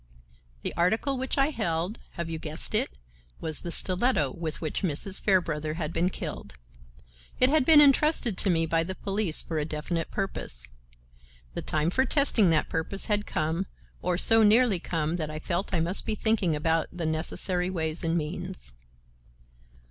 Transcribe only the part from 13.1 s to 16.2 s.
come, or so nearly come, that I felt I must be